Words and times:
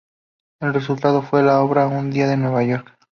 El 0.61 0.73
resultado 0.73 1.21
fue 1.21 1.43
la 1.43 1.61
obra 1.61 1.85
"Un 1.85 2.09
día 2.09 2.33
en 2.33 2.41
Nueva 2.41 2.63
York". 2.63 2.97